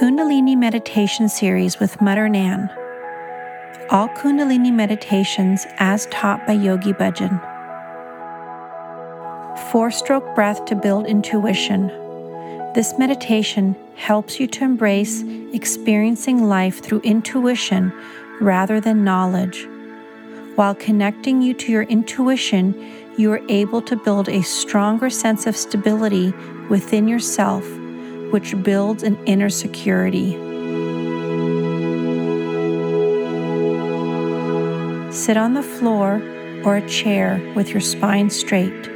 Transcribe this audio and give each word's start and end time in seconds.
Kundalini 0.00 0.56
Meditation 0.56 1.28
Series 1.28 1.78
with 1.78 2.00
Mother 2.00 2.26
Nan. 2.26 2.70
All 3.90 4.08
Kundalini 4.08 4.72
meditations 4.72 5.66
as 5.76 6.06
taught 6.06 6.46
by 6.46 6.54
Yogi 6.54 6.94
Bhajan. 6.94 7.38
Four 9.70 9.90
stroke 9.90 10.34
breath 10.34 10.64
to 10.64 10.74
build 10.74 11.06
intuition. 11.06 11.88
This 12.74 12.94
meditation 12.98 13.76
helps 13.96 14.40
you 14.40 14.46
to 14.46 14.64
embrace 14.64 15.22
experiencing 15.52 16.48
life 16.48 16.82
through 16.82 17.00
intuition 17.00 17.92
rather 18.40 18.80
than 18.80 19.04
knowledge. 19.04 19.68
While 20.54 20.76
connecting 20.76 21.42
you 21.42 21.52
to 21.52 21.70
your 21.70 21.82
intuition, 21.82 22.74
you 23.18 23.30
are 23.32 23.42
able 23.50 23.82
to 23.82 23.96
build 23.96 24.30
a 24.30 24.42
stronger 24.42 25.10
sense 25.10 25.46
of 25.46 25.58
stability 25.58 26.32
within 26.70 27.06
yourself 27.06 27.66
which 28.30 28.60
builds 28.62 29.02
an 29.02 29.18
inner 29.26 29.50
security. 29.50 30.32
Sit 35.12 35.36
on 35.36 35.54
the 35.54 35.62
floor 35.62 36.22
or 36.64 36.76
a 36.76 36.88
chair 36.88 37.40
with 37.54 37.70
your 37.70 37.80
spine 37.80 38.30
straight. 38.30 38.86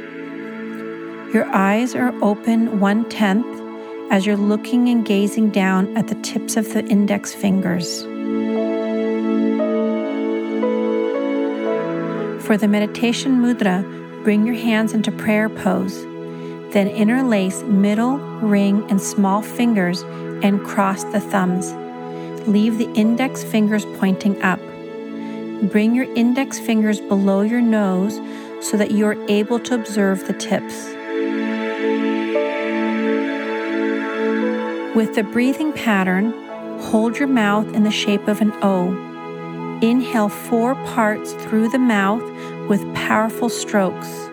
Your 1.33 1.45
eyes 1.53 1.93
are 1.95 2.13
open 2.23 2.79
one 2.79 3.07
tenth 3.09 3.45
as 4.11 4.25
you're 4.25 4.37
looking 4.37 4.87
and 4.89 5.05
gazing 5.05 5.49
down 5.49 5.95
at 5.97 6.07
the 6.07 6.15
tips 6.15 6.55
of 6.55 6.73
the 6.73 6.85
index 6.85 7.33
fingers. 7.33 8.03
For 12.45 12.57
the 12.57 12.67
meditation 12.67 13.41
mudra, 13.41 13.83
bring 14.23 14.45
your 14.45 14.55
hands 14.55 14.93
into 14.93 15.11
prayer 15.11 15.49
pose 15.49 16.05
then 16.75 16.89
interlace 16.89 17.63
middle, 17.63 18.17
ring, 18.17 18.85
and 18.89 19.01
small 19.01 19.41
fingers 19.41 20.01
and 20.43 20.61
cross 20.61 21.05
the 21.05 21.21
thumbs. 21.21 21.71
Leave 22.49 22.77
the 22.77 22.91
index 22.95 23.45
fingers 23.45 23.85
pointing 23.97 24.39
up. 24.43 24.59
Bring 25.71 25.95
your 25.95 26.13
index 26.15 26.59
fingers 26.59 26.99
below 26.99 27.43
your 27.43 27.61
nose 27.61 28.19
so 28.59 28.75
that 28.75 28.91
you 28.91 29.05
are 29.05 29.15
able 29.29 29.57
to 29.61 29.73
observe 29.73 30.27
the 30.27 30.33
tips. 30.33 30.87
With 34.97 35.15
the 35.15 35.23
breathing 35.23 35.71
pattern, 35.71 36.33
hold 36.81 37.17
your 37.17 37.29
mouth 37.29 37.73
in 37.73 37.83
the 37.83 37.89
shape 37.91 38.27
of 38.27 38.41
an 38.41 38.51
O. 38.61 38.89
Inhale 39.81 40.27
four 40.27 40.75
parts 40.93 41.31
through 41.35 41.69
the 41.69 41.79
mouth 41.79 42.23
with 42.67 42.93
powerful 42.93 43.47
strokes. 43.47 44.24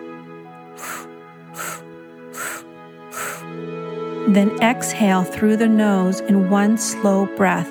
Then 4.27 4.57
exhale 4.61 5.23
through 5.23 5.57
the 5.57 5.67
nose 5.67 6.21
in 6.21 6.49
one 6.49 6.77
slow 6.77 7.25
breath. 7.35 7.69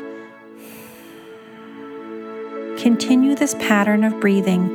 Continue 2.79 3.35
this 3.35 3.55
pattern 3.55 4.05
of 4.05 4.21
breathing. 4.21 4.69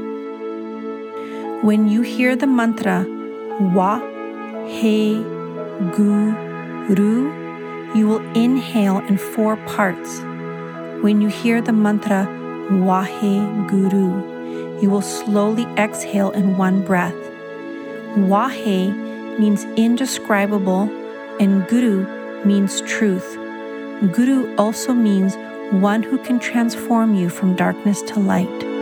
When 1.62 1.88
you 1.88 2.02
hear 2.02 2.36
the 2.36 2.48
mantra 2.48 3.06
Wa, 3.60 4.00
He, 4.68 5.16
Gu, 5.96 6.32
Ru, 6.90 7.94
you 7.96 8.08
will 8.08 8.26
inhale 8.34 9.00
in 9.00 9.18
four 9.18 9.58
parts. 9.58 10.20
When 11.02 11.22
you 11.22 11.30
hear 11.30 11.62
the 11.62 11.74
mantra 11.74 12.28
Wahe 12.70 13.68
Guru, 13.70 14.82
you 14.82 14.90
will 14.90 15.02
slowly 15.02 15.66
exhale 15.78 16.32
in 16.32 16.58
one 16.58 16.84
breath. 16.84 17.16
Wahe 18.16 19.40
means 19.40 19.64
indescribable 19.76 20.90
and 21.40 21.68
Guru 21.68 22.06
means 22.46 22.82
truth. 22.82 23.36
Guru 24.12 24.56
also 24.56 24.94
means 24.94 25.36
one 25.72 26.04
who 26.04 26.18
can 26.20 26.40
transform 26.40 27.16
you 27.16 27.30
from 27.30 27.56
darkness 27.56 28.02
to 28.04 28.20
light. 28.20 28.77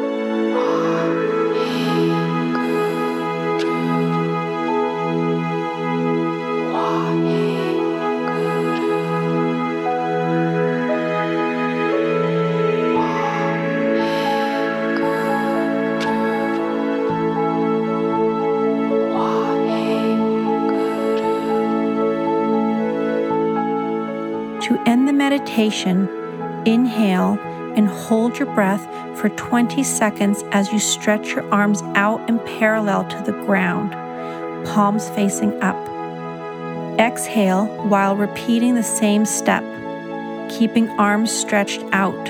To 24.65 24.81
end 24.87 25.07
the 25.07 25.13
meditation, 25.13 26.09
inhale 26.65 27.37
and 27.75 27.87
hold 27.87 28.39
your 28.39 28.51
breath 28.55 28.83
for 29.15 29.29
20 29.29 29.83
seconds 29.83 30.43
as 30.51 30.73
you 30.73 30.79
stretch 30.79 31.35
your 31.35 31.47
arms 31.53 31.83
out 31.93 32.27
and 32.27 32.43
parallel 32.43 33.07
to 33.09 33.21
the 33.21 33.43
ground, 33.45 33.91
palms 34.65 35.07
facing 35.09 35.61
up. 35.61 35.77
Exhale 36.99 37.67
while 37.87 38.15
repeating 38.15 38.73
the 38.73 38.81
same 38.81 39.23
step, 39.27 39.63
keeping 40.49 40.89
arms 40.97 41.31
stretched 41.31 41.83
out. 41.91 42.27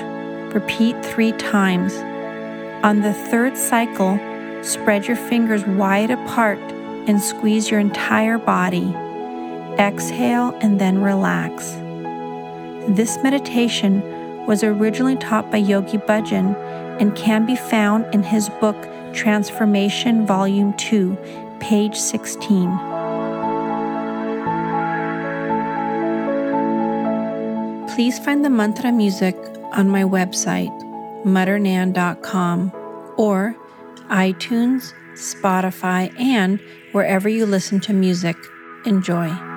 Repeat 0.52 1.02
three 1.02 1.32
times. 1.32 1.94
On 2.84 3.00
the 3.00 3.14
third 3.14 3.56
cycle, 3.56 4.18
spread 4.62 5.06
your 5.06 5.16
fingers 5.16 5.64
wide 5.64 6.10
apart 6.10 6.58
and 7.08 7.18
squeeze 7.18 7.70
your 7.70 7.80
entire 7.80 8.36
body. 8.36 8.94
Exhale 9.78 10.54
and 10.60 10.78
then 10.78 11.00
relax. 11.00 11.78
This 12.88 13.18
meditation 13.20 14.00
was 14.46 14.62
originally 14.62 15.16
taught 15.16 15.50
by 15.50 15.56
Yogi 15.56 15.98
Bhajan 15.98 16.54
and 17.00 17.16
can 17.16 17.44
be 17.44 17.56
found 17.56 18.06
in 18.14 18.22
his 18.22 18.48
book 18.48 18.76
Transformation 19.12 20.24
Volume 20.24 20.72
2, 20.74 21.16
page 21.58 21.96
16. 21.96 22.68
Please 27.92 28.20
find 28.20 28.44
the 28.44 28.50
mantra 28.50 28.92
music 28.92 29.34
on 29.72 29.88
my 29.88 30.04
website, 30.04 30.70
mothernan.com, 31.24 32.72
or 33.18 33.56
iTunes, 34.10 34.92
Spotify, 35.14 36.16
and 36.20 36.60
wherever 36.92 37.28
you 37.28 37.46
listen 37.46 37.80
to 37.80 37.92
music. 37.92 38.36
Enjoy. 38.84 39.55